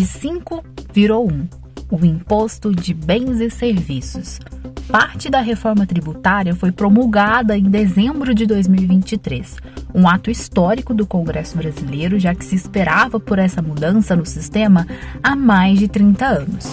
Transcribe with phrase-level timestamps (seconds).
[0.00, 0.64] De 5
[0.94, 1.30] virou 1.
[1.30, 1.48] Um,
[1.90, 4.38] o Imposto de Bens e Serviços.
[4.88, 9.56] Parte da reforma tributária foi promulgada em dezembro de 2023,
[9.94, 14.86] um ato histórico do Congresso brasileiro, já que se esperava por essa mudança no sistema
[15.22, 16.64] há mais de 30 anos.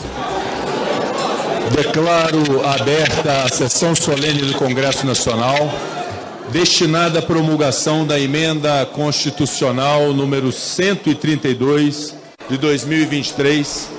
[1.76, 5.70] Declaro aberta a sessão solene do Congresso Nacional,
[6.54, 12.17] destinada à promulgação da emenda constitucional número 132
[12.50, 13.90] de 2023,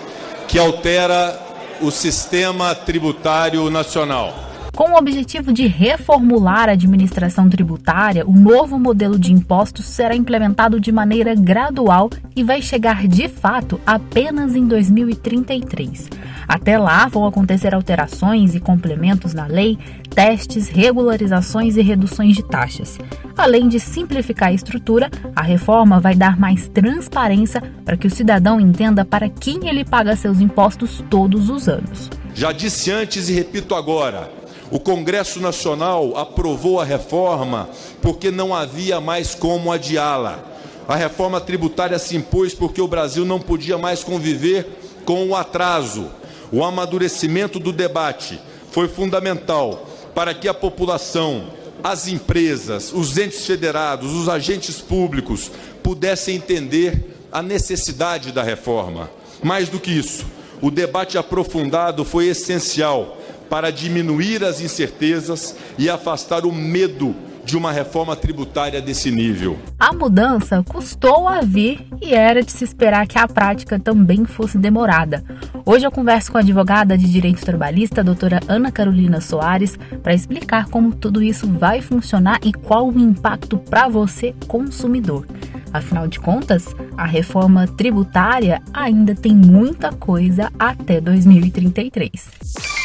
[0.47, 1.41] que altera
[1.81, 4.48] o sistema tributário nacional.
[4.79, 10.79] Com o objetivo de reformular a administração tributária, o novo modelo de impostos será implementado
[10.79, 16.09] de maneira gradual e vai chegar de fato apenas em 2033.
[16.47, 19.77] Até lá vão acontecer alterações e complementos na lei,
[20.15, 23.01] testes, regularizações e reduções de taxas.
[23.37, 28.61] Além de simplificar a estrutura, a reforma vai dar mais transparência para que o cidadão
[28.61, 32.09] entenda para quem ele paga seus impostos todos os anos.
[32.33, 34.38] Já disse antes e repito agora
[34.71, 37.71] o Congresso Nacional aprovou a reforma
[38.03, 40.45] porque não havia mais como adiá-la.
[40.87, 44.67] A reforma tributária se impôs porque o Brasil não podia mais conviver
[45.05, 46.11] com o atraso.
[46.53, 51.49] O amadurecimento do debate foi fundamental para que a população,
[51.83, 55.51] as empresas, os entes federados, os agentes públicos
[55.83, 59.11] pudessem entender a necessidade da reforma.
[59.43, 60.27] Mais do que isso,
[60.61, 63.18] o debate aprofundado foi essencial
[63.49, 67.15] para diminuir as incertezas e afastar o medo
[67.49, 69.59] de uma reforma tributária desse nível.
[69.79, 74.59] A mudança custou a vir e era de se esperar que a prática também fosse
[74.59, 75.25] demorada.
[75.65, 80.67] Hoje eu converso com a advogada de direito trabalhista, doutora Ana Carolina Soares, para explicar
[80.67, 85.27] como tudo isso vai funcionar e qual o impacto para você, consumidor.
[85.73, 92.78] Afinal de contas, a reforma tributária ainda tem muita coisa até 2033.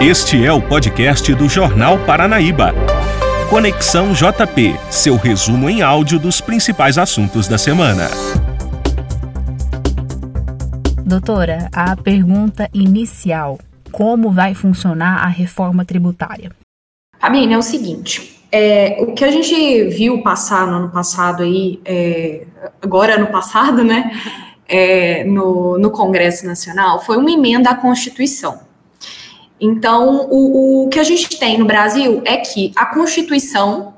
[0.00, 2.74] Este é o podcast do Jornal Paranaíba.
[3.48, 8.08] Conexão JP, seu resumo em áudio dos principais assuntos da semana.
[11.04, 13.58] Doutora, a pergunta inicial:
[13.92, 16.50] como vai funcionar a reforma tributária?
[17.20, 21.80] Fabiana, é o seguinte: é, o que a gente viu passar no ano passado aí,
[21.84, 22.46] é,
[22.82, 24.10] agora ano passado, né,
[24.66, 28.71] é, no, no Congresso Nacional, foi uma emenda à Constituição.
[29.64, 33.94] Então, o, o que a gente tem no Brasil é que a Constituição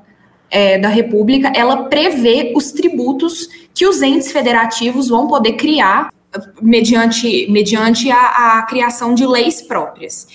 [0.51, 6.13] é, da República ela prevê os tributos que os entes federativos vão poder criar
[6.61, 10.27] mediante, mediante a, a criação de leis próprias.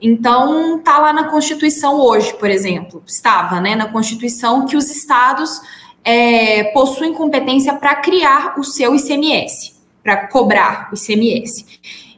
[0.00, 5.60] Então, tá lá na Constituição hoje, por exemplo, estava, né, na Constituição que os estados
[6.04, 11.66] é, possuem competência para criar o seu ICMS, para cobrar o ICMS.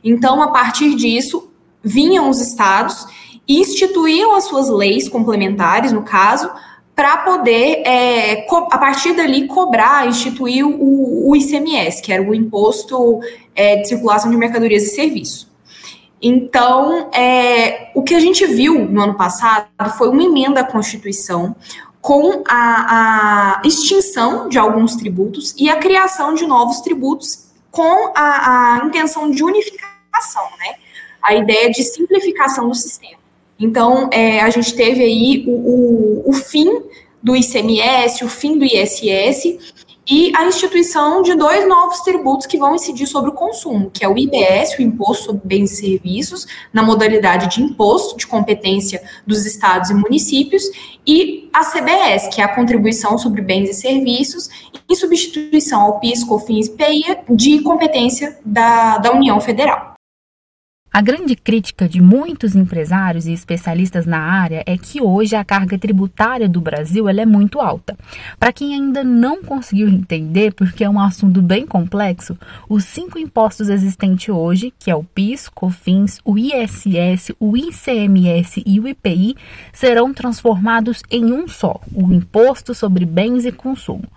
[0.05, 1.47] Então, a partir disso,
[1.83, 3.06] vinham os estados
[3.47, 6.50] e instituíam as suas leis complementares, no caso,
[6.94, 13.21] para poder, é, a partir dali, cobrar, instituir o, o, ICMS, que era o Imposto
[13.55, 15.49] é, de Circulação de Mercadorias e Serviços.
[16.21, 21.55] Então, é, o que a gente viu no ano passado foi uma emenda à Constituição
[22.00, 28.81] com a, a extinção de alguns tributos e a criação de novos tributos com a,
[28.81, 30.75] a intenção de unificação, né?
[31.23, 33.19] A ideia de simplificação do sistema.
[33.59, 36.83] Então, é, a gente teve aí o, o, o fim
[37.23, 39.59] do ICMS, o fim do ISS
[40.10, 44.09] e a instituição de dois novos tributos que vão incidir sobre o consumo, que é
[44.09, 49.45] o IBS, o Imposto sobre Bens e Serviços, na modalidade de imposto de competência dos
[49.45, 50.65] estados e municípios,
[51.07, 54.48] e a CBS, que é a Contribuição sobre Bens e Serviços,
[54.89, 59.88] em substituição ao PIS, COFINS e de competência da, da União Federal.
[60.91, 65.79] A grande crítica de muitos empresários e especialistas na área é que hoje a carga
[65.79, 67.97] tributária do Brasil é muito alta.
[68.41, 72.39] Para quem ainda não conseguiu entender, porque é um assunto bem complexo,
[72.69, 78.81] os cinco impostos existentes hoje, que é o PIS, COFINS, o ISS, o ICMS e
[78.81, 79.37] o IPI,
[79.73, 84.09] serão transformados em um só, o Imposto sobre Bens e Consumo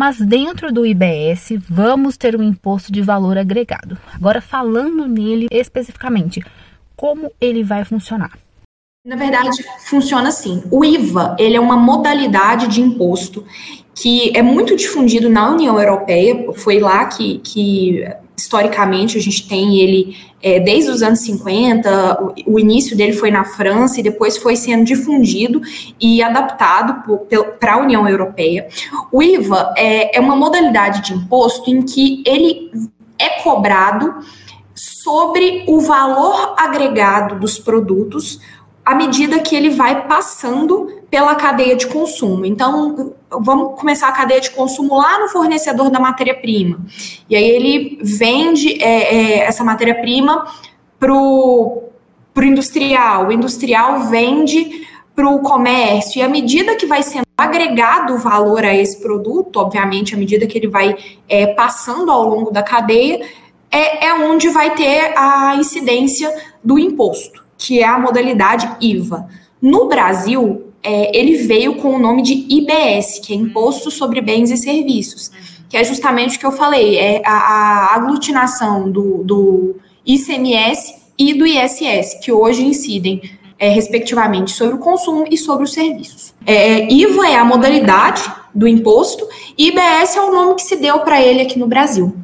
[0.00, 3.98] mas dentro do IBS vamos ter um imposto de valor agregado.
[4.14, 6.42] Agora, falando nele especificamente,
[6.96, 8.32] como ele vai funcionar?
[9.04, 10.62] Na verdade, funciona assim.
[10.70, 13.44] O IVA, ele é uma modalidade de imposto
[13.94, 16.50] que é muito difundido na União Europeia.
[16.54, 18.02] Foi lá que, que
[18.40, 23.30] historicamente a gente tem ele é, desde os anos 50, o, o, início dele foi
[23.30, 25.60] na França e depois foi sendo difundido
[26.00, 27.26] e adaptado
[27.58, 28.66] para a União Europeia.
[29.12, 32.70] O IVA é, é uma modalidade de imposto em que ele
[33.18, 34.14] é cobrado
[34.74, 38.40] sobre o valor agregado dos produtos
[38.84, 42.46] à medida que ele vai passando pela cadeia de consumo.
[42.46, 46.80] Então, vamos começar a cadeia de consumo lá no fornecedor da matéria-prima.
[47.28, 50.46] E aí ele vende é, é, essa matéria-prima
[50.98, 51.90] para o
[52.38, 54.86] industrial, o industrial vende
[55.16, 60.14] para o comércio, e à medida que vai sendo agregado valor a esse produto, obviamente,
[60.14, 60.96] à medida que ele vai
[61.28, 63.20] é, passando ao longo da cadeia,
[63.70, 69.26] é, é onde vai ter a incidência do imposto, que é a modalidade IVA.
[69.60, 74.50] No Brasil, é, ele veio com o nome de IBS, que é Imposto sobre Bens
[74.50, 75.30] e Serviços,
[75.68, 81.34] que é justamente o que eu falei, é a, a aglutinação do, do, ICMS e
[81.34, 83.20] do ISS, que hoje incidem,
[83.58, 86.34] é, respectivamente, sobre o consumo e sobre os serviços.
[86.46, 88.22] É, IVA é a modalidade
[88.54, 92.14] do imposto, e IBS é o nome que se deu para ele aqui no Brasil.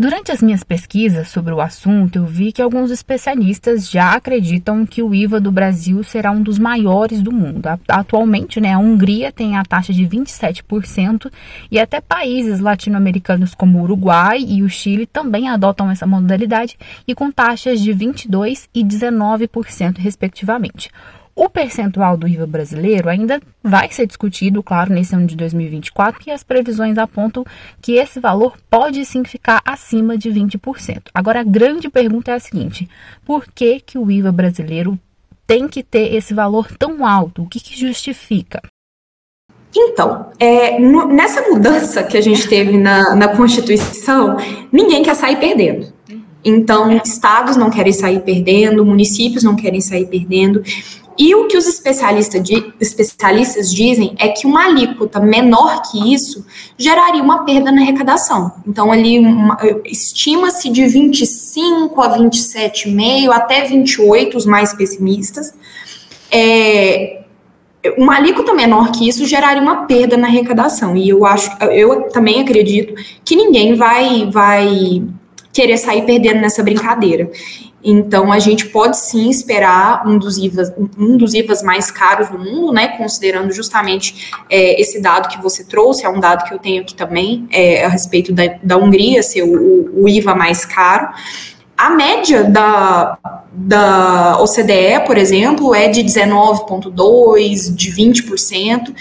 [0.00, 5.02] Durante as minhas pesquisas sobre o assunto, eu vi que alguns especialistas já acreditam que
[5.02, 7.66] o IVA do Brasil será um dos maiores do mundo.
[7.88, 11.32] Atualmente, né, a Hungria tem a taxa de 27%
[11.68, 17.12] e até países latino-americanos como o Uruguai e o Chile também adotam essa modalidade e
[17.12, 20.92] com taxas de 22% e 19%, respectivamente.
[21.38, 26.32] O percentual do IVA brasileiro ainda vai ser discutido, claro, nesse ano de 2024, e
[26.32, 27.44] as previsões apontam
[27.80, 31.02] que esse valor pode sim ficar acima de 20%.
[31.14, 32.88] Agora, a grande pergunta é a seguinte:
[33.24, 34.98] por que, que o IVA brasileiro
[35.46, 37.44] tem que ter esse valor tão alto?
[37.44, 38.60] O que, que justifica?
[39.72, 44.38] Então, é, no, nessa mudança que a gente teve na, na Constituição,
[44.72, 45.92] ninguém quer sair perdendo.
[46.44, 50.64] Então, estados não querem sair perdendo, municípios não querem sair perdendo.
[51.18, 52.48] E o que os especialistas,
[52.80, 58.52] especialistas dizem é que uma alíquota menor que isso geraria uma perda na arrecadação.
[58.64, 59.20] Então, ali
[59.84, 65.52] estima-se de 25 a 27,5 até 28, os mais pessimistas.
[66.30, 67.22] É,
[67.96, 70.96] uma alíquota menor que isso geraria uma perda na arrecadação.
[70.96, 72.94] E eu acho, eu também acredito
[73.24, 75.02] que ninguém vai, vai
[75.52, 77.30] querer sair perdendo nessa brincadeira.
[77.82, 82.38] Então, a gente pode sim esperar um dos IVAs, um dos IVAs mais caros do
[82.38, 82.88] mundo, né?
[82.88, 86.94] Considerando justamente é, esse dado que você trouxe, é um dado que eu tenho aqui
[86.94, 91.08] também, é, a respeito da, da Hungria ser o, o IVA mais caro.
[91.76, 93.16] A média da,
[93.52, 98.94] da OCDE, por exemplo, é de 19,2%, de 20%.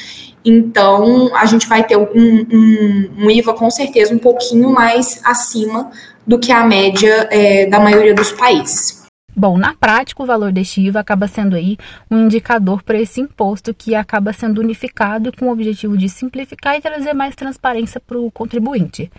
[0.45, 5.89] Então, a gente vai ter um, um, um, IVA com certeza um pouquinho mais acima
[6.27, 9.07] do que a média é, da maioria dos países.
[9.33, 11.77] Bom, na prática, o valor deste IVA acaba sendo aí
[12.09, 16.81] um indicador para esse imposto que acaba sendo unificado com o objetivo de simplificar e
[16.81, 19.11] trazer mais transparência para o contribuinte.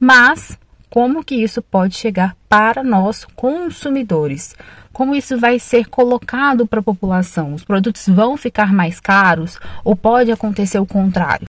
[0.00, 0.58] Mas
[0.90, 4.54] como que isso pode chegar para nós consumidores?
[4.92, 7.54] Como isso vai ser colocado para a população?
[7.54, 11.46] Os produtos vão ficar mais caros ou pode acontecer o contrário?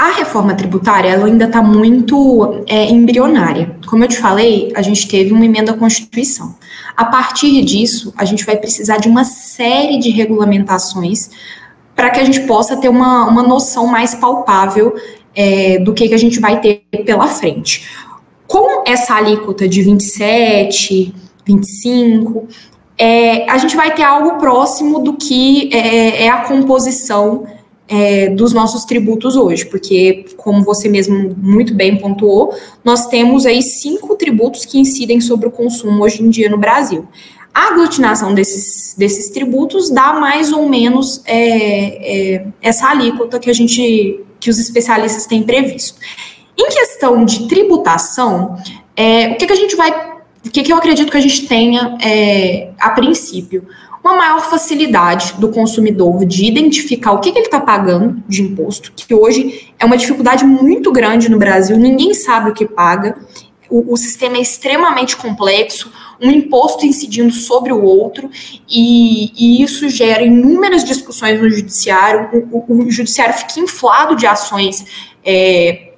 [0.00, 3.76] A reforma tributária ela ainda está muito é, embrionária.
[3.86, 6.54] Como eu te falei, a gente teve uma emenda à Constituição.
[6.96, 11.28] A partir disso, a gente vai precisar de uma série de regulamentações
[11.94, 14.94] para que a gente possa ter uma, uma noção mais palpável
[15.34, 17.86] é, do que, que a gente vai ter pela frente.
[18.46, 21.14] Com essa alíquota de 27,
[21.44, 22.48] 25,
[22.96, 27.44] é, a gente vai ter algo próximo do que é, é a composição
[27.90, 32.54] é, dos nossos tributos hoje, porque, como você mesmo muito bem pontuou,
[32.84, 37.08] nós temos aí cinco tributos que incidem sobre o consumo hoje em dia no Brasil.
[37.52, 43.52] A aglutinação desses, desses tributos dá mais ou menos é, é, essa alíquota que a
[43.52, 45.98] gente, que os especialistas têm previsto.
[46.56, 48.56] Em questão de tributação,
[48.94, 50.10] é, o que, que a gente vai
[50.46, 53.66] o que, que eu acredito que a gente tenha é, a princípio?
[54.02, 58.92] Uma maior facilidade do consumidor de identificar o que, que ele está pagando de imposto,
[58.92, 63.18] que hoje é uma dificuldade muito grande no Brasil, ninguém sabe o que paga,
[63.68, 68.28] o, o sistema é extremamente complexo, um imposto incidindo sobre o outro,
[68.68, 74.26] e, e isso gera inúmeras discussões no judiciário, o, o, o judiciário fica inflado de
[74.26, 74.84] ações
[75.24, 75.92] é,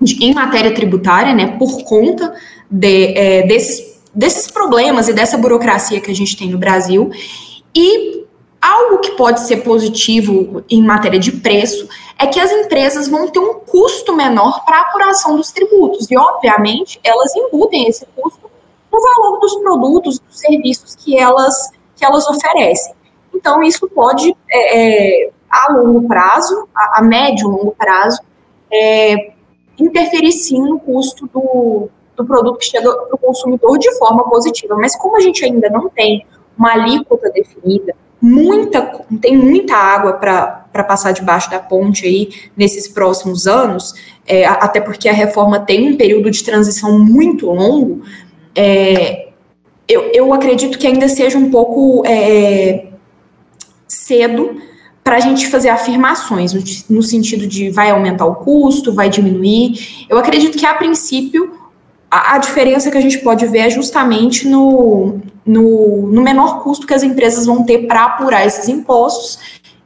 [0.00, 2.32] de, em matéria tributária, né, por conta
[2.70, 7.10] de, é, desses, desses problemas e dessa burocracia que a gente tem no Brasil.
[7.74, 8.26] E
[8.60, 11.88] algo que pode ser positivo em matéria de preço
[12.18, 16.10] é que as empresas vão ter um custo menor para a apuração dos tributos.
[16.10, 18.50] E, obviamente, elas embutem esse custo
[18.92, 22.94] no valor dos produtos, dos serviços que elas, que elas oferecem.
[23.34, 28.20] Então, isso pode, é, é, a longo prazo, a, a médio e longo prazo,
[28.70, 29.32] é,
[29.78, 34.76] interferir sim no custo do, do produto que chega para o consumidor de forma positiva.
[34.76, 36.26] Mas como a gente ainda não tem
[36.56, 38.82] uma alíquota definida, muita,
[39.20, 43.94] tem muita água para passar debaixo da ponte aí nesses próximos anos,
[44.26, 48.02] é, até porque a reforma tem um período de transição muito longo,
[48.54, 49.30] é,
[49.88, 52.88] eu, eu acredito que ainda seja um pouco é,
[53.88, 54.60] cedo
[55.02, 56.62] para a gente fazer afirmações, no,
[56.96, 60.06] no, sentido de vai aumentar o custo, vai diminuir.
[60.08, 61.52] Eu acredito que, a princípio,
[62.10, 66.86] a, a diferença que a gente pode ver é justamente no, no, no menor custo
[66.86, 69.38] que as empresas vão ter para apurar esses impostos,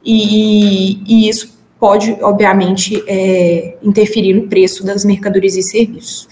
[0.03, 6.27] e, e isso pode, obviamente, é, interferir no preço das mercadorias e serviços.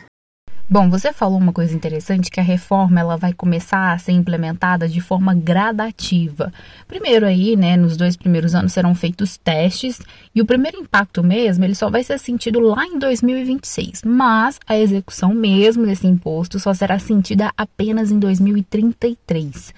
[0.74, 4.90] Bom, você falou uma coisa interessante que a reforma ela vai começar a ser implementada
[4.90, 6.52] de forma gradativa.
[6.88, 10.02] Primeiro aí, né, nos dois primeiros anos serão feitos testes
[10.34, 14.76] e o primeiro impacto mesmo, ele só vai ser sentido lá em 2026, mas a
[14.76, 19.76] execução mesmo desse imposto só será sentida apenas em 2033.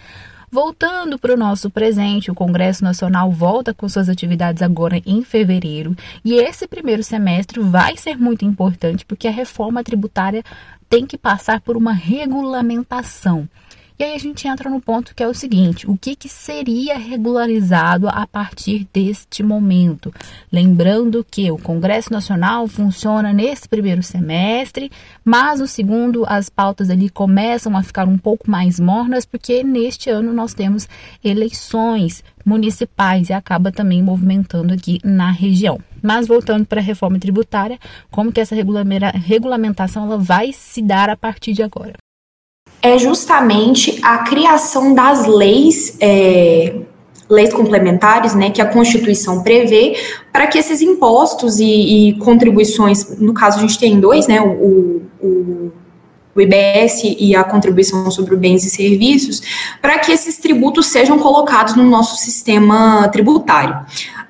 [0.56, 5.94] Voltando para o nosso presente, o Congresso Nacional volta com suas atividades agora em fevereiro
[6.24, 10.42] e esse primeiro semestre vai ser muito importante porque a reforma tributária
[10.90, 13.48] tem que passar por uma regulamentação.
[13.98, 16.98] E aí a gente entra no ponto que é o seguinte: o que, que seria
[16.98, 20.14] regularizado a partir deste momento?
[20.52, 24.92] Lembrando que o Congresso Nacional funciona nesse primeiro semestre,
[25.24, 30.10] mas no segundo as pautas ali começam a ficar um pouco mais mornas, porque neste
[30.10, 30.90] ano nós temos
[31.24, 35.80] eleições municipais e acaba também movimentando aqui na região.
[36.02, 37.80] Mas voltando para a reforma tributária,
[38.12, 42.05] como que essa regulamentação ela vai se dar a partir de agora?
[42.86, 46.76] É justamente a criação das leis, é,
[47.28, 49.98] leis complementares, né, que a Constituição prevê,
[50.32, 51.66] para que esses impostos e,
[52.10, 55.72] e, contribuições, no caso a gente tem dois, né, o, o,
[56.36, 59.42] o IBS e a contribuição sobre bens e serviços,
[59.82, 63.84] para que esses tributos sejam colocados no nosso sistema tributário.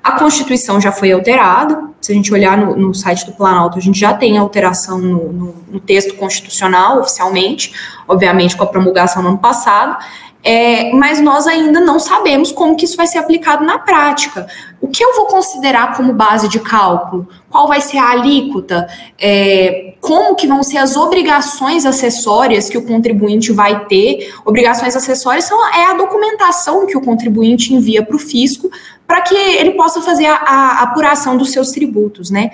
[0.06, 3.80] A Constituição já foi alterada, se a gente olhar no, no site do Planalto, a
[3.80, 7.72] gente já tem alteração no, no, no, texto constitucional oficialmente,
[8.06, 9.98] obviamente com a promulgação no ano passado,
[10.44, 14.46] é, mas nós ainda não sabemos como que isso vai ser aplicado na prática.
[14.80, 17.26] O que eu vou considerar como base de cálculo?
[17.50, 18.86] Qual vai ser a alíquota?
[19.18, 24.32] É, como que vão ser as obrigações acessórias que o contribuinte vai ter?
[24.44, 28.70] Obrigações acessórias são, é a documentação que o contribuinte envia para o fisco
[29.06, 32.50] para que ele possa fazer a, a, apuração dos seus tributos, né?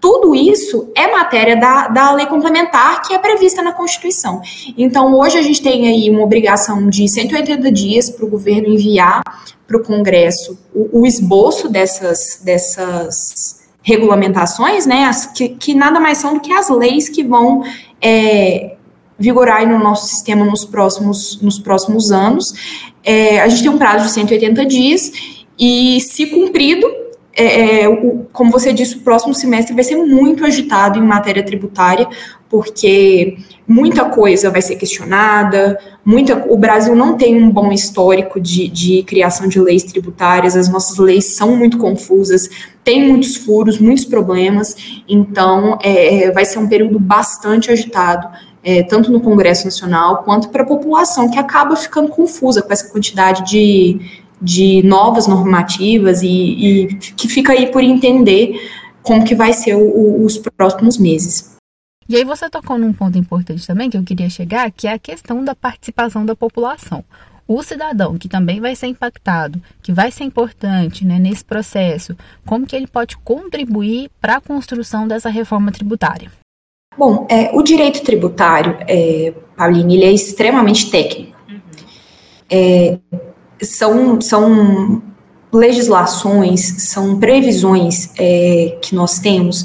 [0.00, 4.42] Tudo isso é matéria da, da lei complementar que é prevista na Constituição.
[4.76, 9.22] Então, hoje a gente tem aí uma obrigação de 180 dias para o governo enviar
[9.66, 15.04] para o Congresso o, esboço dessas, dessas regulamentações, né?
[15.04, 17.64] As, que, que nada mais são do que as leis que vão
[17.98, 18.76] é,
[19.18, 22.52] vigorar no nosso sistema nos próximos, nos próximos anos.
[23.02, 25.12] É, a gente tem um prazo de 180 dias
[25.58, 26.86] e, se cumprido,
[27.36, 31.42] é, é, o, como você disse, o próximo semestre vai ser muito agitado em matéria
[31.44, 32.08] tributária,
[32.48, 38.68] porque muita coisa vai ser questionada, muita, o Brasil não tem um bom histórico de,
[38.68, 42.48] de criação de leis tributárias, as nossas leis são muito confusas,
[42.84, 48.28] tem muitos furos, muitos problemas, então é, vai ser um período bastante agitado.
[48.66, 52.88] É, tanto no Congresso Nacional quanto para a população, que acaba ficando confusa com essa
[52.88, 58.60] quantidade de, de novas normativas e, e que fica aí por entender
[59.02, 61.54] como que vai ser o, o, os próximos meses.
[62.06, 64.98] E aí você tocou num ponto importante também que eu queria chegar, que é a
[64.98, 67.02] questão da participação da população.
[67.46, 72.66] O cidadão que também vai ser impactado, que vai ser importante né, nesse processo, como
[72.66, 76.30] que ele pode contribuir para a construção dessa reforma tributária?
[76.96, 81.36] Bom, é, o direito tributário, é, Pauline, ele é extremamente técnico.
[81.48, 81.60] Uhum.
[82.48, 82.98] É,
[83.64, 85.02] são, são
[85.52, 89.64] legislações, são previsões é, que nós temos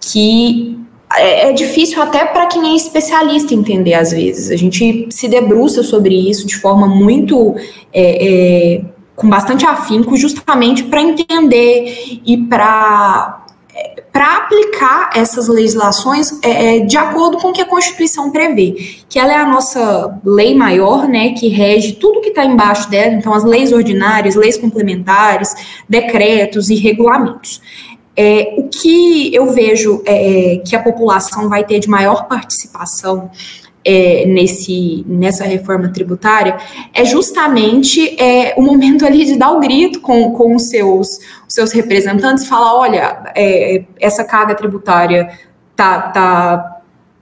[0.00, 0.78] que
[1.14, 4.50] é, é difícil até para quem é especialista entender às vezes.
[4.50, 7.54] A gente se debruça sobre isso de forma muito
[7.92, 8.84] é, é,
[9.16, 13.46] com bastante afinco, justamente para entender e para
[14.12, 19.18] para aplicar essas legislações é, é, de acordo com o que a Constituição prevê, que
[19.18, 23.32] ela é a nossa lei maior, né, que rege tudo que está embaixo dela, então
[23.32, 25.54] as leis ordinárias, leis complementares,
[25.88, 27.60] decretos e regulamentos.
[28.16, 33.30] É, o que eu vejo é, que a população vai ter de maior participação
[33.88, 36.58] é, nesse, nessa reforma tributária
[36.92, 41.18] é justamente é, o momento ali de dar o grito com, com os seus,
[41.48, 45.30] os seus representantes, falar, olha, é, essa carga tributária
[45.74, 46.74] tá, tá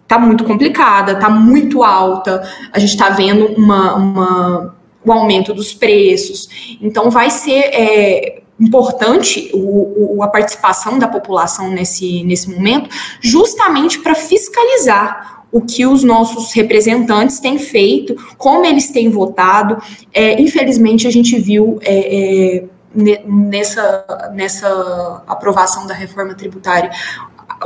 [0.08, 5.74] tá muito complicada, tá muito alta, a gente está vendo uma, uma, o aumento dos
[5.74, 12.88] preços, então vai ser é, importante o, o, a participação da população nesse, nesse momento,
[13.20, 19.78] justamente para fiscalizar o que os nossos representantes têm feito, como eles têm votado.
[20.12, 22.64] É, infelizmente, a gente viu é, é,
[23.26, 26.90] nessa, nessa aprovação da reforma tributária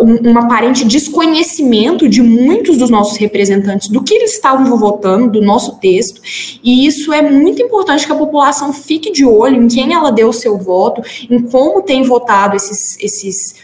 [0.00, 5.42] um, um, aparente desconhecimento de muitos dos nossos representantes do que eles estavam votando, do
[5.42, 6.20] nosso texto,
[6.62, 10.28] e isso é muito importante que a população fique de olho em quem ela deu
[10.28, 13.54] o seu voto, em como tem votado esses, esses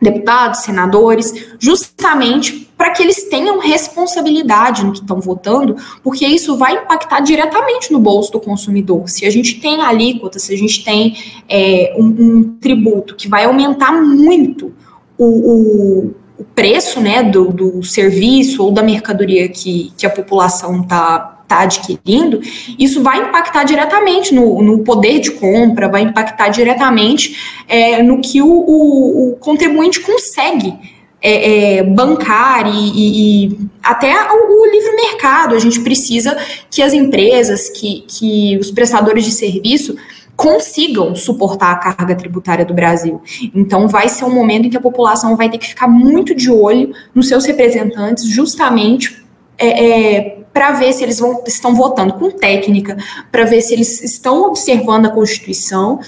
[0.00, 6.76] deputados, senadores, justamente para que eles tenham responsabilidade no que estão votando, porque isso vai
[6.76, 9.08] impactar diretamente no bolso do consumidor.
[9.08, 11.16] Se a gente tem alíquota, se a gente tem
[11.48, 14.72] é, um, um, tributo que vai aumentar muito
[15.18, 20.82] o, o, o preço né, do, do, serviço ou da mercadoria que, que a população
[20.82, 22.42] está está adquirindo,
[22.78, 28.42] isso vai impactar diretamente no, no, poder de compra, vai impactar diretamente é, no que
[28.42, 30.74] o, o, o, contribuinte consegue
[31.20, 35.54] é, é, bancar e, e, até o, o, livre mercado.
[35.54, 36.36] A gente precisa
[36.70, 39.96] que as empresas, que, que os prestadores de serviço
[40.36, 43.20] consigam suportar a carga tributária do Brasil.
[43.52, 46.48] Então, vai ser um momento em que a população vai ter que ficar muito de
[46.48, 49.20] olho nos seus representantes, justamente
[49.58, 52.96] é, é, para ver se eles vão, estão votando com técnica,
[53.32, 55.98] para ver se eles estão observando a Constituição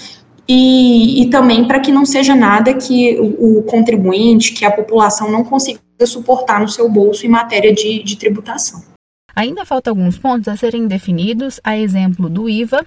[0.47, 5.31] e, e também para que não seja nada que o, o, contribuinte, que a população
[5.31, 8.83] não consiga suportar no seu bolso em matéria de, de tributação.
[9.35, 12.83] Ainda falta alguns pontos a serem definidos, a exemplo do IVA,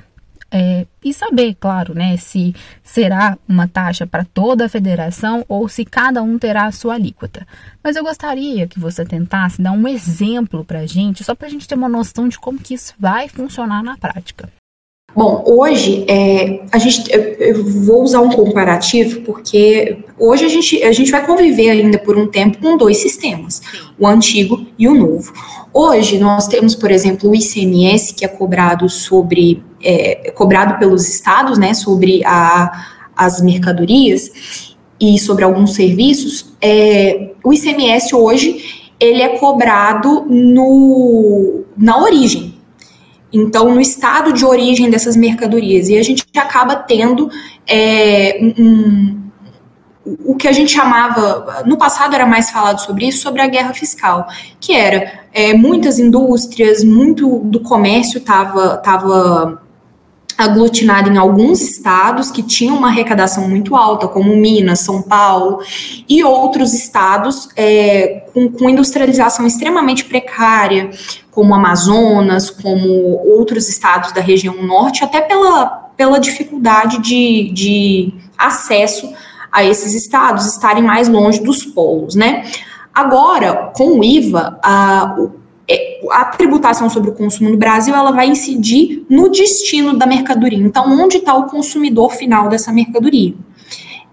[0.50, 5.84] é, e saber, claro, né, se será uma taxa para toda a federação ou se
[5.84, 7.44] cada um terá a sua alíquota.
[7.82, 11.50] Mas eu gostaria que você tentasse dar um exemplo para a gente, só para a
[11.50, 14.48] gente ter uma noção de como que isso vai funcionar na prática.
[15.16, 20.90] Bom, hoje é, a gente, eu, vou usar um comparativo porque hoje a gente, a
[20.90, 23.62] gente vai conviver ainda por um tempo com dois sistemas,
[23.96, 25.32] o antigo e o novo.
[25.72, 31.58] Hoje nós temos, por exemplo, o ICMS que é cobrado sobre é, cobrado pelos estados,
[31.58, 36.52] né, sobre a, as mercadorias e sobre alguns serviços.
[36.60, 42.53] É, o ICMS hoje ele é cobrado no, na origem,
[43.34, 45.88] então, no estado de origem dessas mercadorias.
[45.88, 47.28] E a gente acaba tendo
[47.66, 49.24] é, um,
[50.24, 53.74] o que a gente chamava, no passado era mais falado sobre isso, sobre a guerra
[53.74, 54.28] fiscal,
[54.60, 59.63] que era é, muitas indústrias, muito do comércio estava tava
[60.36, 65.60] aglutinado em alguns estados que tinham uma arrecadação muito alta, como Minas, São Paulo,
[66.08, 70.90] e outros estados é, com, com industrialização extremamente precária,
[71.30, 72.88] como Amazonas, como
[73.26, 75.66] outros estados da região norte, até pela,
[75.96, 79.12] pela dificuldade de, de acesso
[79.50, 82.44] a esses estados estarem mais longe dos polos, né?
[82.92, 85.16] Agora, com o IVA, a,
[86.10, 90.58] a tributação sobre o consumo no Brasil ela vai incidir no destino da mercadoria.
[90.58, 93.34] Então, onde está o consumidor final dessa mercadoria?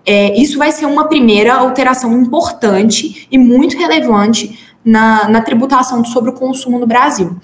[0.05, 6.31] É, isso vai ser uma primeira alteração importante e muito relevante na, na tributação sobre
[6.31, 7.35] o consumo no Brasil.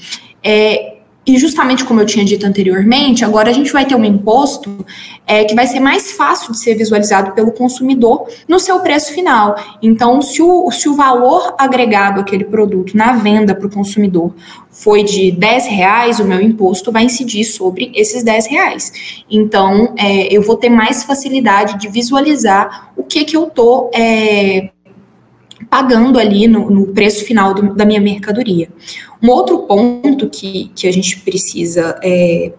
[0.44, 0.97] É,
[1.28, 4.86] e justamente como eu tinha dito anteriormente, agora a gente vai ter um imposto
[5.26, 9.58] é, que vai ser mais fácil de ser visualizado pelo consumidor no seu preço final.
[9.82, 14.34] Então, se o, se o valor agregado àquele produto na venda para o consumidor
[14.72, 19.24] foi de 10 reais, o meu imposto vai incidir sobre esses 10 reais.
[19.30, 23.92] Então, é, eu vou ter mais facilidade de visualizar o que, que eu estou
[25.70, 28.70] pagando ali no, no preço final do, da minha mercadoria.
[29.22, 32.54] Um outro ponto que, que a gente precisa é,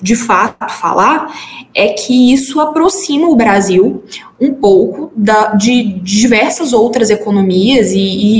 [0.00, 1.32] de fato falar
[1.74, 4.04] é que isso aproxima o Brasil
[4.40, 7.98] um pouco da, de diversas outras economias e,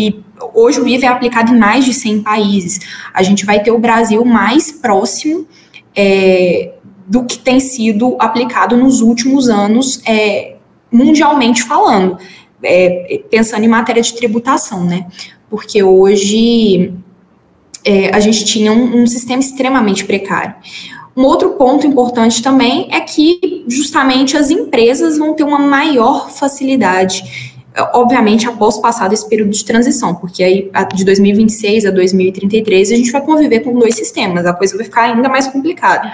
[0.09, 2.81] e hoje o IVA é aplicado em mais de 100 países.
[3.13, 5.47] A gente vai ter o Brasil mais próximo
[5.95, 6.75] é,
[7.07, 10.57] do que tem sido aplicado nos últimos anos, é,
[10.93, 12.19] mundialmente falando,
[12.63, 15.07] é, pensando em matéria de tributação, né?
[15.49, 16.93] Porque hoje
[17.85, 20.55] é, a gente tinha um, um sistema extremamente precário.
[21.17, 27.48] Um outro ponto importante também é que justamente as empresas vão ter uma maior facilidade
[27.93, 33.11] obviamente, após passar esse período de transição, porque aí de 2026 a 2033 a gente
[33.11, 36.13] vai conviver com dois sistemas, a coisa vai ficar ainda mais complicada.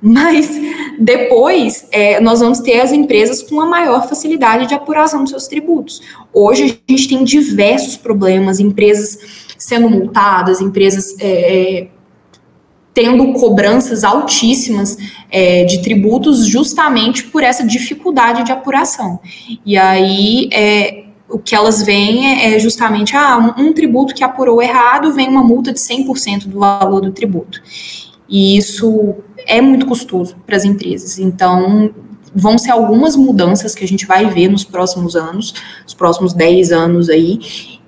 [0.00, 0.50] Mas
[0.98, 5.46] depois é, nós vamos ter as empresas com uma maior facilidade de apuração dos seus
[5.46, 6.02] tributos.
[6.32, 9.18] Hoje a gente tem diversos problemas, empresas
[9.56, 11.88] sendo multadas, empresas é, é
[12.96, 14.96] tendo cobranças altíssimas
[15.30, 19.20] é, de tributos justamente por essa dificuldade de apuração.
[19.66, 24.22] E aí é, o que elas veem é, é justamente ah, um, um, tributo que
[24.22, 27.60] apurou errado vem uma multa de 100% do valor do tributo.
[28.28, 31.18] E isso é muito custoso para as empresas.
[31.18, 31.92] Então,
[32.34, 36.72] vão ser algumas mudanças que a gente vai ver nos próximos anos, nos próximos 10
[36.72, 37.38] anos aí,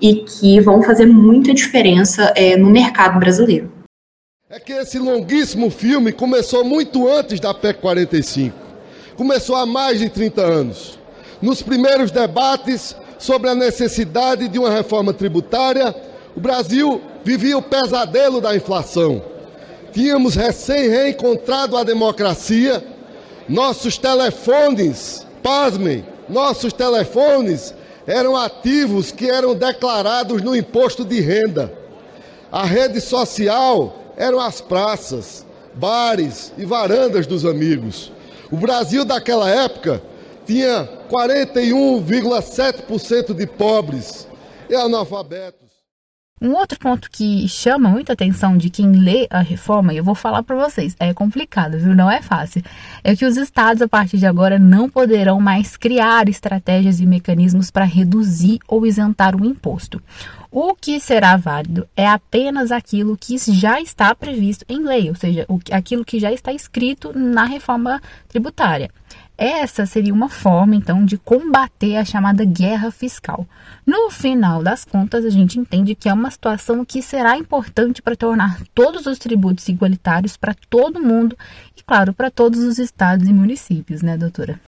[0.01, 3.70] e que vão fazer muita diferença é, no mercado brasileiro.
[4.48, 8.57] É que esse longuíssimo filme começou muito antes da PEC 45.
[9.14, 10.98] Começou há mais de 30 anos.
[11.42, 15.94] Nos primeiros debates, sobre a necessidade de uma reforma tributária,
[16.37, 19.22] o Brasil vivia o pesadelo da inflação.
[19.92, 22.83] Tínhamos recém reencontrado a democracia,
[23.48, 27.74] nossos telefones, pasmem, nossos telefones
[28.07, 31.72] eram ativos que eram declarados no imposto de renda.
[32.50, 38.11] A rede social eram as praças, bares e varandas dos amigos.
[38.50, 40.02] O Brasil daquela época
[40.48, 44.26] tinha 41,7% de pobres
[44.70, 45.68] e analfabetos.
[46.40, 50.14] Um outro ponto que chama muita atenção de quem lê a reforma, e eu vou
[50.14, 51.94] falar para vocês, é complicado, viu?
[51.94, 52.62] Não é fácil.
[53.04, 57.70] É que os estados, a partir de agora, não poderão mais criar estratégias e mecanismos
[57.70, 60.02] para reduzir ou isentar o imposto.
[60.50, 65.46] O que será válido é apenas aquilo que já está previsto em lei, ou seja,
[65.72, 68.90] aquilo que já está escrito na reforma tributária.
[69.38, 73.46] Essa seria uma forma, então, de combater a chamada guerra fiscal.
[73.87, 78.16] No final das contas, a gente entende que é uma situação que será importante para
[78.16, 81.38] tornar todos os tributos igualitários para todo mundo
[81.77, 84.61] e, claro, para todos os estados e municípios, né, doutora?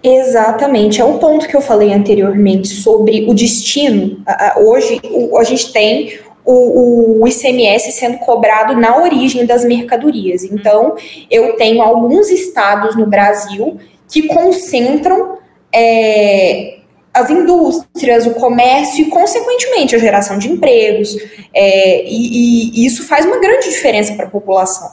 [0.00, 4.22] Exatamente, é um ponto que eu falei anteriormente sobre o destino.
[4.56, 5.00] Hoje,
[5.36, 10.44] a gente tem o, ICMS sendo cobrado na origem das mercadorias.
[10.44, 10.94] Então,
[11.28, 15.38] eu tenho alguns estados no Brasil que concentram
[15.74, 16.78] é,
[17.12, 21.16] as indústrias, o comércio e, consequentemente, a geração de empregos.
[21.54, 24.90] É, e, e, isso faz uma grande diferença para a população.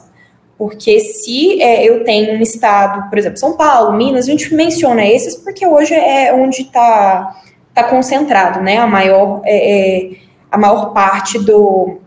[0.56, 5.04] Porque se é, eu tenho um estado, por exemplo, São Paulo, Minas, a gente menciona
[5.04, 7.42] esses porque hoje é onde está
[7.74, 10.10] tá concentrado né, a, maior, é, é,
[10.50, 11.98] a maior parte do,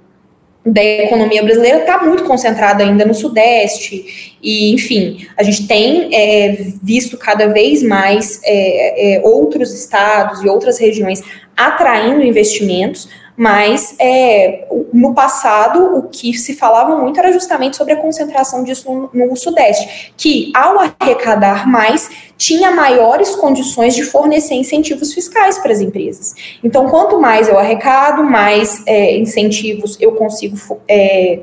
[0.67, 6.57] da economia brasileira está muito concentrada ainda no Sudeste, e enfim, a gente tem é,
[6.83, 11.23] visto cada vez mais é, é, outros estados e outras regiões
[11.55, 17.97] atraindo investimentos, mas é, no passado o que se falava muito era justamente sobre a
[17.97, 25.13] concentração disso no, no Sudeste, que ao arrecadar mais tinha maiores condições de fornecer incentivos
[25.13, 26.33] fiscais para as empresas.
[26.63, 31.41] Então, quanto mais eu arrecado, mais é, incentivos eu consigo é,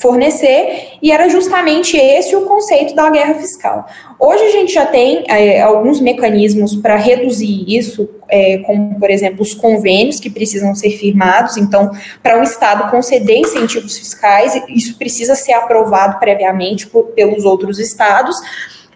[0.00, 3.86] fornecer, e era justamente esse o conceito da guerra fiscal.
[4.18, 9.42] Hoje a gente já tem é, alguns mecanismos para reduzir isso, é, como, por exemplo,
[9.42, 11.58] os convênios que precisam ser firmados.
[11.58, 11.90] Então,
[12.22, 17.78] para o um Estado conceder incentivos fiscais, isso precisa ser aprovado previamente por, pelos outros
[17.78, 18.36] estados.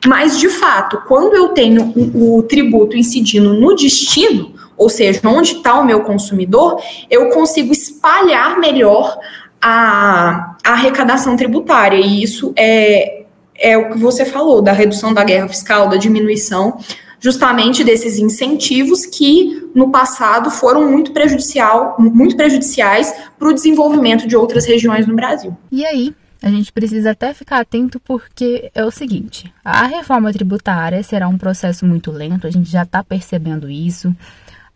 [0.07, 5.53] Mas, de fato, quando eu tenho o, o tributo incidindo no destino, ou seja, onde
[5.53, 9.19] está o meu consumidor, eu consigo espalhar melhor
[9.61, 11.99] a, a arrecadação tributária.
[11.99, 13.25] E isso é,
[13.55, 16.79] é o que você falou, da redução da guerra fiscal, da diminuição
[17.25, 24.37] justamente desses incentivos que no passado foram muito prejudicial, muito prejudiciais para o desenvolvimento de
[24.37, 25.57] outras regiões no Brasil.
[25.73, 31.03] E aí, a gente precisa até ficar atento porque é o seguinte: a reforma tributária
[31.03, 34.15] será um processo muito lento, a gente já está percebendo isso.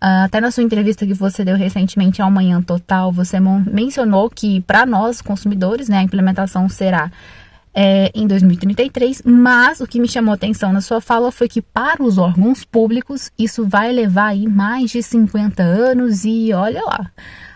[0.01, 4.61] Uh, até na sua entrevista que você deu recentemente ao Manhã Total, você mencionou que
[4.61, 7.11] para nós consumidores, né, a implementação será
[7.75, 12.03] é, em 2033, mas o que me chamou atenção na sua fala foi que para
[12.03, 17.11] os órgãos públicos isso vai levar aí mais de 50 anos e olha lá.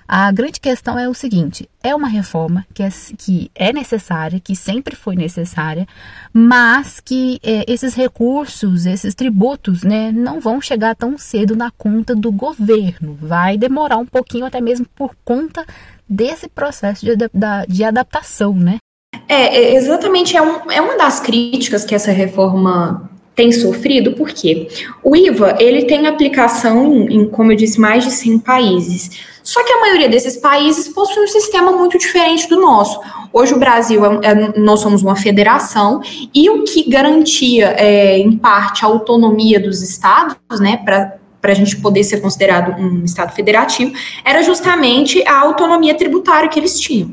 [0.06, 4.54] A grande questão é o seguinte: é uma reforma que é, que é necessária, que
[4.54, 5.86] sempre foi necessária,
[6.32, 12.14] mas que é, esses recursos, esses tributos, né, não vão chegar tão cedo na conta
[12.14, 13.16] do governo.
[13.20, 15.64] Vai demorar um pouquinho, até mesmo por conta
[16.08, 17.16] desse processo de,
[17.68, 18.76] de adaptação, né?
[19.28, 24.68] É, é, exatamente, é, um, é uma das críticas que essa reforma tem sofrido, porque
[25.02, 29.31] o IVA, ele tem aplicação em, como eu disse, mais de 100 países.
[29.42, 33.00] Só que a maioria desses países possui um sistema muito diferente do nosso.
[33.32, 36.00] Hoje o Brasil, é, é, nós somos uma federação,
[36.34, 41.54] e o que garantia, é, em parte, a autonomia dos estados, né, para para a
[41.56, 43.92] gente poder ser considerado um Estado federativo,
[44.24, 47.12] era justamente a autonomia tributária que eles tinham.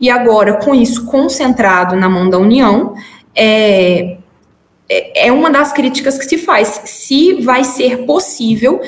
[0.00, 2.94] E agora, com isso concentrado na mão da União,
[3.34, 4.18] é,
[4.88, 6.82] é, é uma das críticas que se faz.
[6.84, 8.80] Se vai ser possível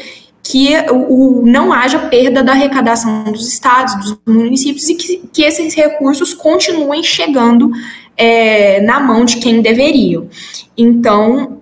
[0.51, 5.75] que o, não haja perda da arrecadação dos estados, dos municípios e que, que esses
[5.75, 7.71] recursos continuem chegando
[8.17, 10.27] é, na mão de quem deveriam.
[10.75, 11.59] Então,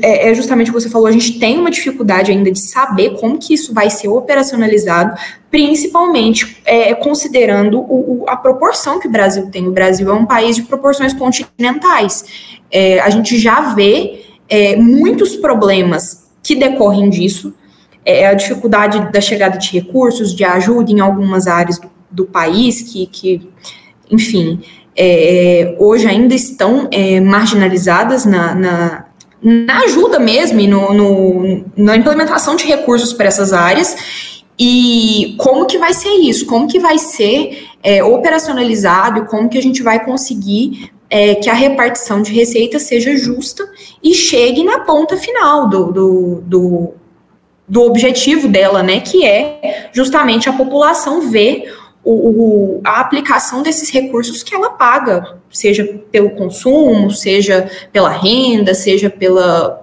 [0.00, 3.18] é, é justamente o que você falou, a gente tem uma dificuldade ainda de saber
[3.18, 5.18] como que isso vai ser operacionalizado,
[5.50, 9.66] principalmente é, considerando o, o, a proporção que o Brasil tem.
[9.66, 12.24] O Brasil é um país de proporções continentais.
[12.70, 17.52] É, a gente já vê é, muitos problemas que decorrem disso,
[18.04, 22.82] é, a dificuldade da chegada de recursos, de ajuda em algumas áreas do, do país,
[22.82, 23.48] que, que
[24.10, 24.62] enfim,
[24.96, 26.88] é, hoje ainda estão
[27.22, 29.04] marginalizadas na, na
[29.44, 34.42] na ajuda mesmo e no, no, na implementação de recursos para essas áreas.
[34.58, 36.46] E como que vai ser isso?
[36.46, 39.26] Como que vai ser é, operacionalizado?
[39.26, 43.68] Como que a gente vai conseguir é, que a repartição de receitas seja justa
[44.02, 46.94] e chegue na ponta final do, do, do,
[47.68, 49.00] do objetivo dela, né?
[49.00, 51.72] Que é justamente a população ver
[52.04, 59.08] o, a aplicação desses recursos que ela paga, seja pelo consumo, seja pela renda, seja
[59.08, 59.82] pela.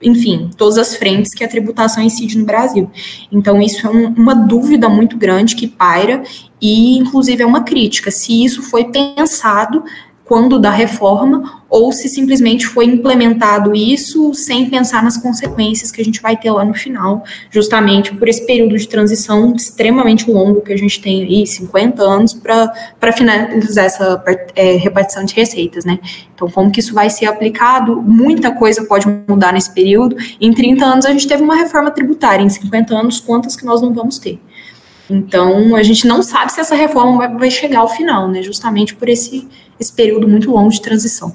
[0.00, 2.90] Enfim, todas as frentes que a tributação incide no Brasil.
[3.32, 6.22] Então, isso é um, uma dúvida muito grande que paira,
[6.60, 8.10] e inclusive é uma crítica.
[8.10, 9.82] Se isso foi pensado
[10.26, 16.04] quando da reforma, ou se simplesmente foi implementado isso sem pensar nas consequências que a
[16.04, 20.72] gente vai ter lá no final, justamente por esse período de transição extremamente longo que
[20.72, 24.22] a gente tem aí, 50 anos, para finalizar essa
[24.56, 25.98] é, repartição de receitas, né?
[26.34, 28.02] Então, como que isso vai ser aplicado?
[28.02, 30.16] Muita coisa pode mudar nesse período.
[30.40, 33.80] Em 30 anos, a gente teve uma reforma tributária, em 50 anos, quantas que nós
[33.80, 34.40] não vamos ter?
[35.08, 38.42] Então, a gente não sabe se essa reforma vai chegar ao final, né?
[38.42, 41.34] Justamente por esse esse período muito longo de transição.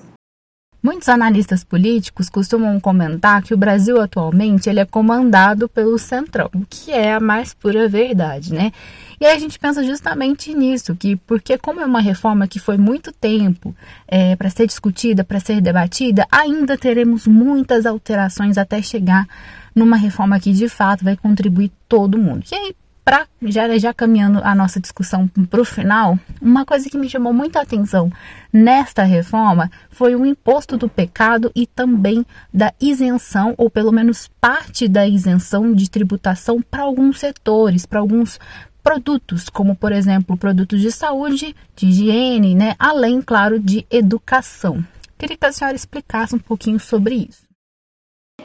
[0.84, 6.92] Muitos analistas políticos costumam comentar que o Brasil atualmente ele é comandado pelo Centrão, que
[6.92, 8.72] é a mais pura verdade, né?
[9.20, 12.78] E aí a gente pensa justamente nisso, que porque como é uma reforma que foi
[12.78, 13.76] muito tempo
[14.08, 19.28] é, para ser discutida, para ser debatida, ainda teremos muitas alterações até chegar
[19.76, 22.44] numa reforma que de fato vai contribuir todo mundo.
[22.52, 26.98] E aí para já, já caminhando a nossa discussão para o final, uma coisa que
[26.98, 28.12] me chamou muita atenção
[28.54, 34.88] nesta reforma foi o imposto do pecado e também da isenção, ou pelo menos parte
[34.88, 38.40] da isenção de tributação para alguns setores, para alguns
[38.84, 42.76] produtos, como por exemplo produtos de saúde, de higiene, né?
[42.78, 44.84] além, claro, de educação.
[45.18, 47.51] Queria que a senhora explicasse um pouquinho sobre isso.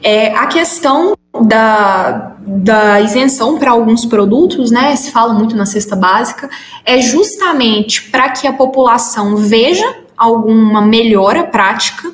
[0.01, 4.95] É, a questão da, da isenção para alguns produtos, né?
[4.95, 6.49] Se fala muito na cesta básica,
[6.85, 9.85] é justamente para que a população veja
[10.17, 12.11] alguma melhora prática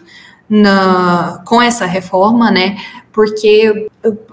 [0.50, 2.78] na, com essa reforma, né?
[3.12, 3.88] Porque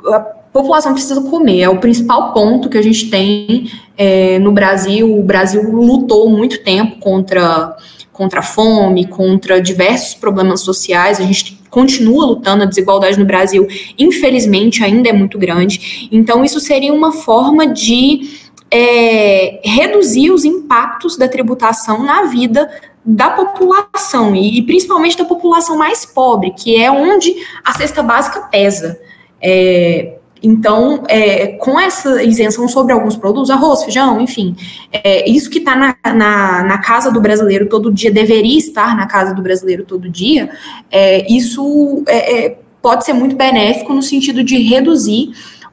[0.06, 0.20] a
[0.52, 5.18] população precisa comer, é o principal ponto que a gente tem é, no Brasil.
[5.18, 7.76] O Brasil lutou muito tempo contra
[8.12, 11.18] contra a fome, contra diversos problemas sociais.
[11.18, 13.66] A gente continua lutando, a desigualdade no Brasil,
[13.98, 16.08] infelizmente, ainda é muito grande.
[16.12, 18.38] Então, isso seria uma forma de
[18.70, 22.68] é, reduzir os impactos da tributação na vida
[23.04, 29.00] da população, e, principalmente da população mais pobre, que é onde a cesta básica pesa.
[29.40, 34.56] É, então, é, com essa isenção sobre alguns produtos, arroz, feijão, enfim,
[34.92, 39.06] é, isso que está na, na, na, casa do brasileiro todo dia, deveria estar na
[39.06, 40.50] casa do brasileiro todo dia,
[40.90, 45.32] é, isso é, é, pode ser muito benéfico no sentido de reduzir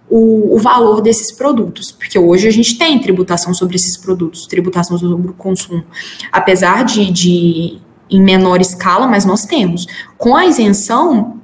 [0.09, 4.97] o, o, valor desses produtos, porque hoje a gente tem tributação sobre esses produtos, tributação
[4.97, 5.83] sobre o consumo,
[6.31, 9.85] apesar de, de em menor escala, mas nós temos.
[10.17, 11.39] Com a isenção,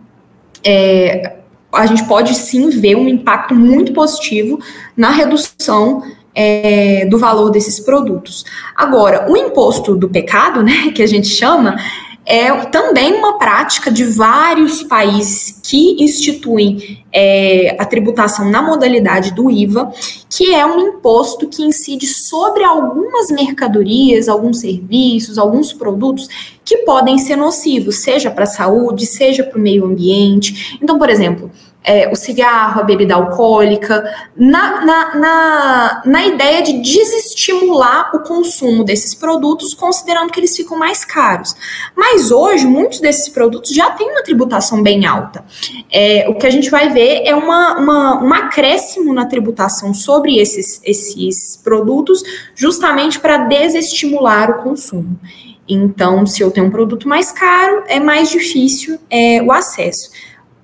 [0.63, 1.42] é,
[1.73, 4.59] a gente pode sim ver um impacto muito positivo
[4.95, 6.03] na redução
[6.35, 8.43] é, do valor desses produtos.
[8.75, 11.77] Agora, o imposto do pecado, né, que a gente chama,
[12.25, 19.51] é também uma prática de vários países que instituem é, a tributação na modalidade do
[19.51, 19.91] IVA,
[20.29, 26.27] que é um imposto que incide sobre algumas mercadorias, alguns serviços, alguns produtos
[26.63, 30.77] que podem ser nocivos, seja para a saúde, seja para o meio ambiente.
[30.81, 31.51] Então, por exemplo,
[31.83, 34.03] é, o cigarro, a bebida alcoólica,
[34.35, 40.77] na, na, na, na, ideia de desestimular o consumo desses produtos, considerando que eles ficam
[40.77, 41.55] mais caros.
[41.95, 45.43] Mas hoje, muitos desses produtos já têm uma tributação bem alta.
[45.91, 50.37] É, o que a gente vai ver é uma, uma, um acréscimo na tributação sobre
[50.37, 52.23] esses, esses produtos,
[52.55, 55.19] justamente para desestimular o consumo.
[55.67, 60.11] Então, se eu tenho um produto mais caro, é mais difícil é, o acesso.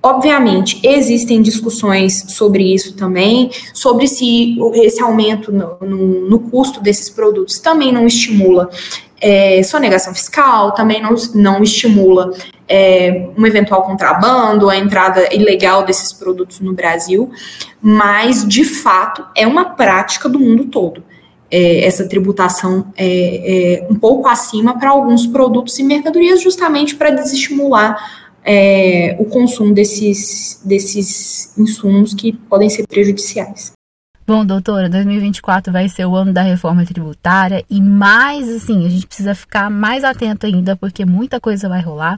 [0.02, 7.10] Obviamente, existem discussões sobre isso também, sobre se esse aumento no, no, no custo desses
[7.10, 8.70] produtos também não estimula
[9.20, 12.32] é, sonegação fiscal, também não, não estimula
[12.66, 17.30] é, um eventual contrabando, a entrada ilegal desses produtos no Brasil,
[17.82, 21.02] mas, de fato, é uma prática do mundo todo.
[21.50, 27.10] É, essa tributação é, é um pouco acima para alguns produtos e mercadorias, justamente para
[27.10, 33.72] desestimular é, o consumo desses, desses insumos que podem ser prejudiciais.
[34.26, 39.04] Bom, doutora, 2024 vai ser o ano da reforma tributária e mais assim, a gente
[39.04, 42.16] precisa ficar mais atento ainda porque muita coisa vai rolar.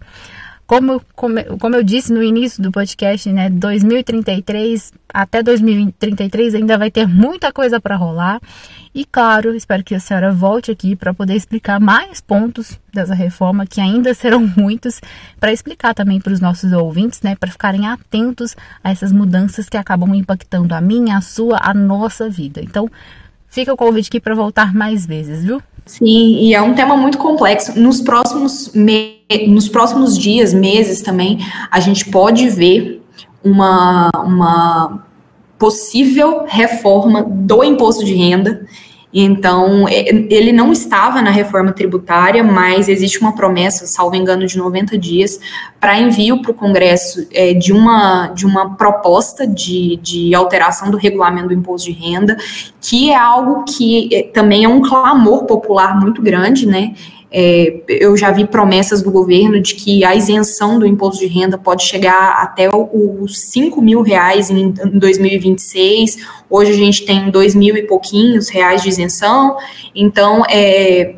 [0.67, 6.91] Como, como, como eu disse no início do podcast, né, 2033 até 2033 ainda vai
[6.91, 8.41] ter muita coisa para rolar.
[8.95, 13.67] E claro, espero que a senhora volte aqui para poder explicar mais pontos dessa reforma,
[13.67, 15.01] que ainda serão muitos,
[15.39, 19.77] para explicar também para os nossos ouvintes, né, para ficarem atentos a essas mudanças que
[19.77, 22.61] acabam impactando a minha, a sua, a nossa vida.
[22.63, 22.91] Então,
[23.49, 25.63] fica o convite aqui para voltar mais vezes, viu?
[25.85, 27.79] Sim, e é um tema muito complexo.
[27.79, 29.21] Nos próximos, me...
[29.49, 31.39] Nos próximos dias, meses também,
[31.71, 33.03] a gente pode ver
[33.43, 35.05] uma, uma
[35.59, 38.67] possível reforma do imposto de renda.
[39.13, 44.57] Então, é, ele não estava na reforma tributária, mas existe uma promessa, salvo engano, de
[44.57, 45.39] 90 dias,
[45.79, 50.97] para envio para o Congresso é, de, uma, de uma proposta de, de alteração do
[50.97, 52.37] regulamento do imposto de renda,
[52.81, 56.95] que é algo que é, também é um clamor popular muito grande, né?
[57.35, 61.57] É, eu já vi promessas do governo de que a isenção do imposto de renda
[61.57, 66.19] pode chegar até os 5 mil reais em 2026.
[66.51, 69.57] Hoje a gente tem 2 mil e pouquinhos reais de isenção.
[69.95, 71.15] Então, é,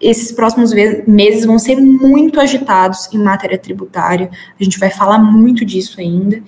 [0.00, 0.72] esses próximos
[1.06, 4.30] meses vão ser muito agitados em matéria tributária.
[4.58, 6.40] A gente vai falar muito disso ainda.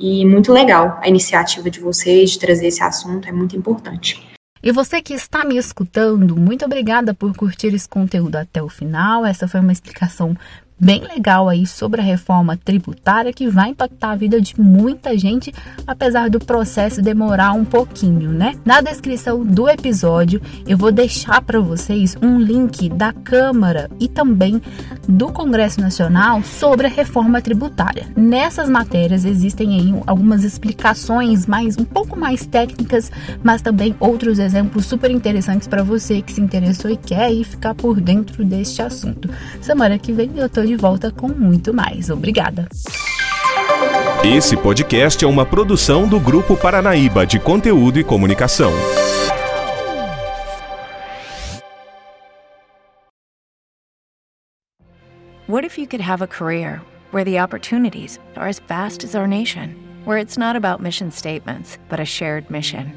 [0.00, 4.27] E muito legal a iniciativa de vocês de trazer esse assunto, é muito importante.
[4.62, 9.24] E você que está me escutando, muito obrigada por curtir esse conteúdo até o final.
[9.24, 10.36] Essa foi uma explicação
[10.78, 15.52] bem legal aí sobre a reforma tributária que vai impactar a vida de muita gente,
[15.86, 18.54] apesar do processo demorar um pouquinho, né?
[18.64, 24.62] Na descrição do episódio eu vou deixar para vocês um link da Câmara e também
[25.08, 28.06] do Congresso Nacional sobre a reforma tributária.
[28.16, 33.10] Nessas matérias existem aí algumas explicações mais um pouco mais técnicas,
[33.42, 37.74] mas também outros exemplos super interessantes para você que se interessou e quer aí ficar
[37.74, 39.28] por dentro deste assunto.
[39.60, 42.10] Semana que vem eu tô de volta com muito mais.
[42.10, 42.68] Obrigada.
[44.22, 48.70] Esse podcast é uma produção do Grupo Paranaíba de Conteúdo e Comunicação.
[55.46, 59.26] What if you could have a career where the opportunities are as vast as our
[59.26, 62.92] nation, where it's not about mission statements, but a shared mission?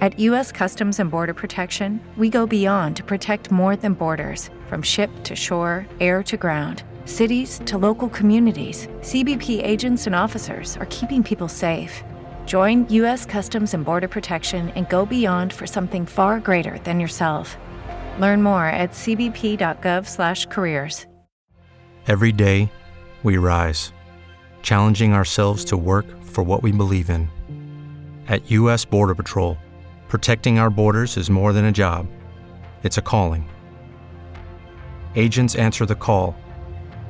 [0.00, 0.50] At U.S.
[0.50, 5.36] Customs and Border Protection, we go beyond to protect more than borders, from ship to
[5.36, 11.48] shore, air to ground cities to local communities, CBP agents and officers are keeping people
[11.48, 12.02] safe.
[12.46, 13.26] Join U.S.
[13.26, 17.58] Customs and Border Protection and go beyond for something far greater than yourself.
[18.18, 21.04] Learn more at cbp.gov/careers.
[22.06, 22.72] Every day,
[23.22, 23.92] we rise,
[24.62, 27.28] challenging ourselves to work for what we believe in.
[28.26, 28.86] At U.S.
[28.86, 29.58] Border Patrol,
[30.08, 32.06] protecting our borders is more than a job;
[32.82, 33.48] it's a calling.
[35.14, 36.34] Agents answer the call